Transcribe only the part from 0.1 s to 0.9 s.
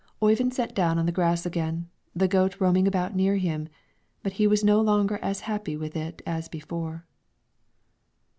Oyvind sat